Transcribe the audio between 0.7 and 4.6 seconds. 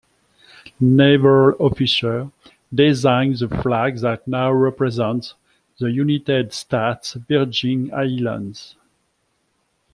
Naval officer, designed the flag that now